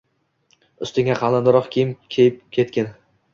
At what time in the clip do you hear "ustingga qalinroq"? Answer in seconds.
0.87-1.69